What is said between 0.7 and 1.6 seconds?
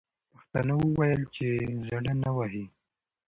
وویل چې